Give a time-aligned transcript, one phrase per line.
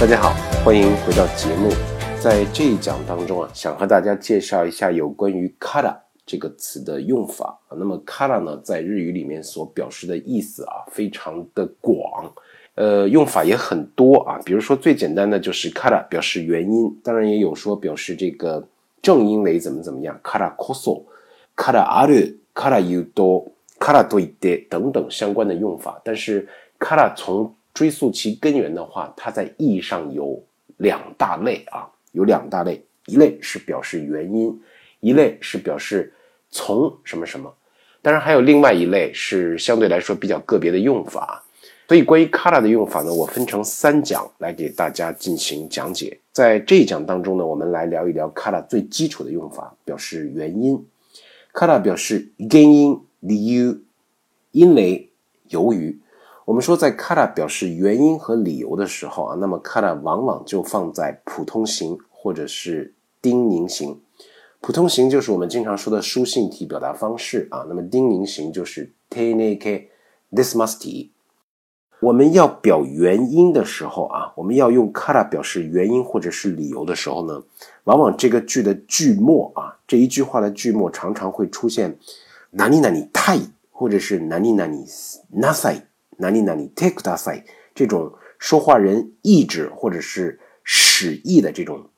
[0.00, 0.32] 大家好，
[0.64, 1.70] 欢迎回到节目。
[2.20, 5.92] 在这一讲当中啊，想和大家介绍一下有关于 “kara”
[6.24, 7.58] 这个词的用法。
[7.76, 12.32] 那么 “kara” 呢，在日语里面所表示的意思啊，非常的广，
[12.76, 14.38] 呃，用法也很多啊。
[14.44, 18.64] 比如说最简单的就是 “kara” 表示原因，当然也有说表示这个
[19.02, 21.02] 正因为怎么怎么样，“kara koso”、
[21.56, 23.48] “kara aru”、“kara yudo”、
[23.80, 26.00] “kara doite” 等等相关的用法。
[26.04, 26.46] 但是
[26.78, 30.42] “kara” 从追溯其根源的话，它在意义上有
[30.78, 34.60] 两大类啊，有两大类，一类是表示原因，
[34.98, 36.12] 一类是表示
[36.50, 37.54] 从什么什么。
[38.02, 41.40] 当然还有另外一类是相对来说比较个别的用法。
[41.86, 46.18] 所以关于 color 的用法呢，我分成三讲来给大家进行讲解。
[46.32, 50.84] 在这一讲当中呢，我们来聊一聊 color 最基础的用法，表示原因。
[51.54, 53.78] color 表示原因、理由、
[54.50, 55.08] 因为、
[55.50, 55.96] 由于。
[56.48, 64.00] 我们说，在 kara 表示原因和理由的时候啊，那么 kara 往往就放在普通型或者是丁宁型。
[64.62, 69.88] 普通型就是我们经常说的书信体表达方式啊，那么丁宁型就是 teneke
[70.32, 71.10] desmasti。
[72.00, 77.42] 我们要表原因的时候啊，我们要用 kara 表示原因或者是理由的时候呢，
[77.84, 81.98] 往往这个句的句末啊，这一句话的句末常常会出现
[82.52, 83.38] 哪里哪里太，
[83.70, 84.78] 或者是哪里哪里
[85.36, 85.82] nasai。
[86.17, 91.89] 哪里哪里 take 大赛这种说话人意志或者是使意的这种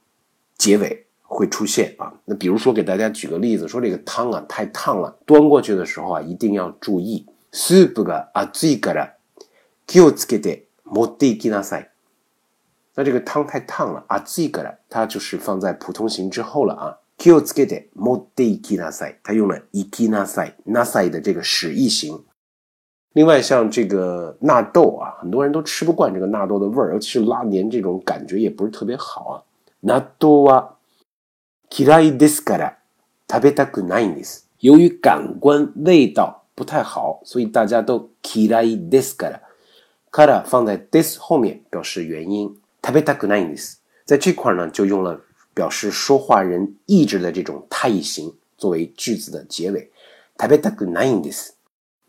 [0.58, 2.14] 结尾会出现啊。
[2.26, 7.26] 那比如说给大家举个例子，说这个汤啊太烫了，端过去的时候啊一定要注意。
[7.52, 9.16] soup が熱いから
[9.88, 11.90] 気をつけて持っていきなさい。
[12.96, 17.00] 那这个汤太烫了，熱いから它就是放在普通型之后了啊。
[17.18, 22.26] 気をつけて持っていきなさい，它用了いきなさい、なさい的这个使意型。
[23.14, 29.44] 另外，像这个纳豆啊，很多人都吃不惯这个纳豆的味儿，尤其是拉黏这种感觉也不是特别好啊。
[29.80, 30.76] 纳豆は
[31.70, 32.78] 嫌いですから
[33.30, 34.50] 食べたくないんです。
[34.60, 39.42] 由于感官味道不太好，所以大家都嫌いですから。
[40.12, 42.56] から放在 this 后面表示原因。
[42.84, 43.82] 食べたくないんです。
[44.06, 45.20] 在这块呢，就用了
[45.54, 49.90] 表示说话人意志的这种太形作为句子的结尾。
[50.38, 51.58] 食べたくないんです。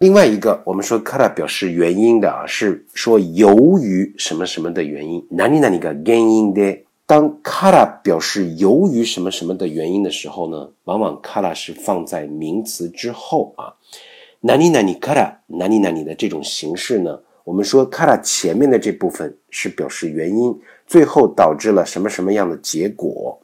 [0.01, 5.27] 另外一个，我们说 kara 表示原因的啊，是说由于什么什么的原因。
[5.31, 6.85] 哪里哪里个原因的？
[7.07, 13.73] 当 kara 表示由于什么什么的原因的时候呢，往往 kara 是放在名词之后啊。
[14.41, 17.19] 哪里哪里 kara 哪里哪里的这种形式呢？
[17.45, 20.55] 我们说 kara 前面的这部分是表示原因，
[20.87, 23.41] 最后导致了什么什么样的结果。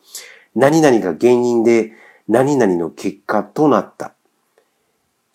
[0.52, 1.90] 哪里哪里个原因的？
[2.26, 4.12] 哪里哪里の結果となった。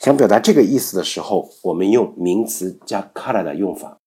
[0.01, 3.97] 想表达这个意思的时候，我们用名词加 kara 的用法。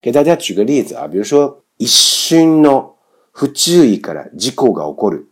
[0.00, 2.94] 给大家举个例子啊，比如说一瞬の
[3.32, 5.26] 不注意から事故が起こる。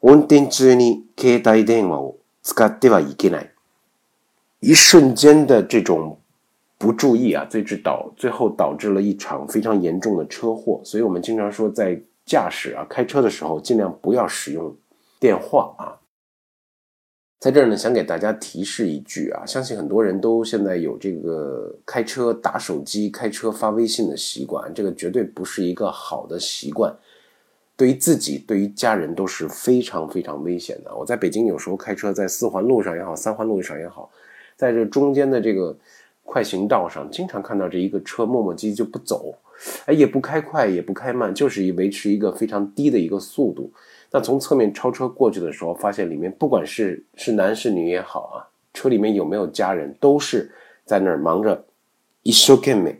[0.00, 3.50] 運転中に携帯電話を使ってはいけない。
[4.60, 6.18] 一瞬间的这种
[6.78, 10.80] 不注意啊，最致导最后导致了一场非常严重的车祸。
[10.84, 14.74] 所以我们经常说，在驾驶啊开车的时候，尽量不要使用
[15.20, 16.00] 电话啊。
[17.39, 26.93] 在这儿呢，想给大家提示一句啊，相信很多人都现在有这个开车打手机、开车发微信的习惯，这个绝对不是一个好的习惯，
[27.77, 30.93] 对于自己、对于家人都是非常非常危险的。
[30.93, 34.11] 我在北京有时候开车，在四环路上也好，三环路上也好，
[34.57, 35.73] 在这中间的这个
[36.25, 39.33] 快行道上，经常看到这一个车磨磨唧唧就不走，
[39.85, 43.71] 哎，也不开快，也不开慢，就是以维持一个非常低的一个速度。
[44.10, 50.50] 那从侧面超车过去的时候，发现里面不管是是男是女也好啊，车里面有没有家人，都是
[50.84, 51.64] 在那儿忙着
[52.22, 52.96] 一生懸命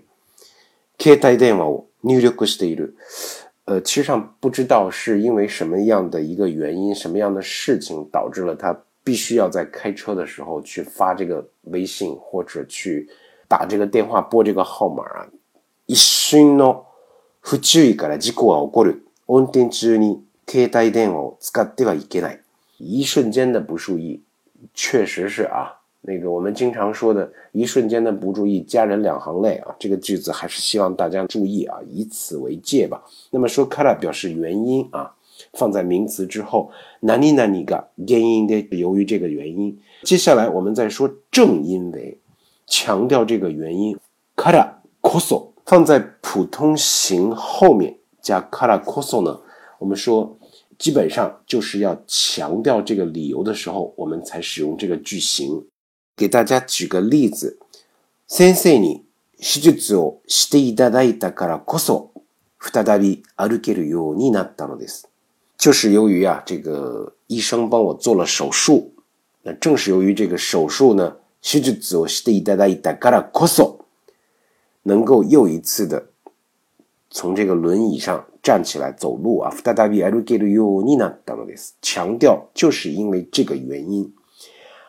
[0.98, 2.94] 携帯電話を入力している。
[3.66, 13.08] 呃，其实上不知道是因为什么样的一个原因，什么样的事情导致了他必须要在开车的时候去发这个微信或者去
[13.48, 15.26] 打这个电话拨这个号码啊。
[15.86, 16.84] 一瞬の
[17.40, 19.02] 不注意から事故は起こる。
[19.26, 22.40] 運転中に 携帯電話を使ってはいけない。
[22.78, 24.20] 一瞬间的不注意，
[24.74, 33.02] 确实是啊，那个我们经常说的“一瞬间的不注意，家人两行泪”啊，这个句子还是希望大家注意啊，以此为戒吧。
[33.30, 35.14] 那么说 “kara” 表示原因啊，
[35.52, 39.78] 放在名词之后，哪里哪里个原因的，由于这个原因。
[40.02, 42.18] 接下来我们再说正因为，
[42.66, 43.96] 强调这个原因，“
[44.36, 44.68] kara
[45.00, 49.40] koso” 放在普通型后面加 “kara koso” 呢，
[49.78, 50.36] 我们说。
[50.78, 55.66] 基本上就是要强调这个理由的时候，我们才使用这个句型。
[56.16, 57.58] 给大家举个例子：
[58.26, 59.02] 先生に
[59.40, 62.10] 手術をしていただいたからこそ、
[62.60, 65.08] 再び歩けるようになったのです。
[65.56, 68.92] 就是由于啊，这个医生帮我做了手术，
[69.42, 73.80] 那正是由于这个手术呢，手術をしていただいたからこそ，
[74.82, 76.06] 能够又一次的
[77.10, 79.50] 从这个轮椅上 站起来走路啊。
[79.50, 81.76] 再び歩けるようになったのです。
[81.80, 84.12] 强调就是因为这个原因。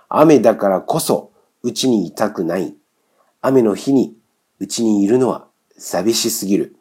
[0.08, 1.32] 雨だからこそ
[1.64, 2.76] うちにいたくない。
[3.42, 4.16] 雨の日に
[4.60, 5.48] うちにいるのは
[5.78, 6.76] 寂しすぎる。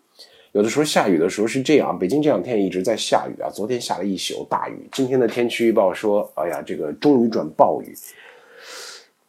[0.52, 3.50] 有的时候下雨的时候是这样，北京这两天一直在下雨啊。
[3.50, 7.92] 昨天下了一宿大雨，今天的天气预报说，哎呀，这个终于转暴雨。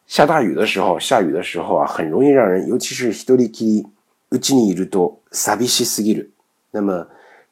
[0.06, 3.88] 下大雨的时候，下雨的时候啊，很容易让人，尤其是一人きり
[4.30, 6.30] うちにいると寂しすぎる。
[6.72, 7.08] 那么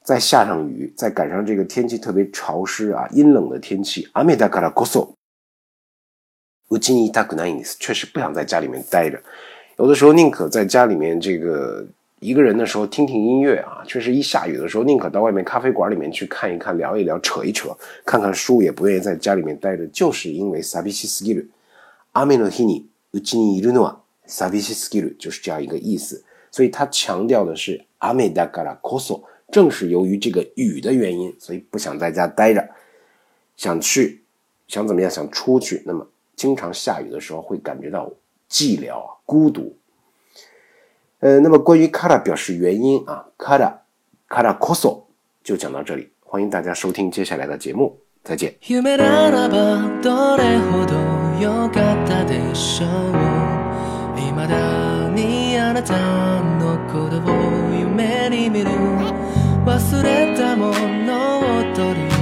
[0.07, 5.15] 再下上雨，再赶上这个天气特别潮湿啊、阴冷的天气，雨だからこそ
[6.69, 7.77] うちにいたくないんです。
[7.79, 9.19] 确实不想在家里面待着，
[9.77, 11.85] 有的时候宁可在家里面这个。
[12.23, 17.75] 一个人的时候听听音乐啊，确实一下雨的时候宁可到外面咖啡馆里面去看一看、聊一聊、扯一扯，
[18.05, 21.49] 看看书，也不愿意在家里面待着，就是因为サビシスキル。
[22.13, 26.23] 雨の日にうちにいるのはサビシスキル，就是这样一个意思。
[26.49, 32.68] 所以他强调的是雨だからこそ， 正是由于这个雨的原因，所以不想在家待着，
[33.56, 34.22] 想去，
[34.66, 35.82] 想怎么样，想出去。
[35.86, 36.06] 那么
[36.36, 38.12] 经常下雨的时候会感觉到
[38.50, 39.74] 寂寥啊、孤独。
[41.20, 43.72] 呃，那么关于 kara 表示原因啊，kara
[44.28, 45.04] kara koso
[45.42, 48.54] 就讲到这里，欢迎大家收听接下来的节目，再见。
[59.68, 60.72] 忘れたも
[61.04, 62.17] のを取り